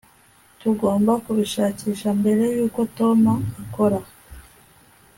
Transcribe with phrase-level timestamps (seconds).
[0.59, 3.19] tugomba kubishakisha mbere yuko tom
[3.63, 3.99] akora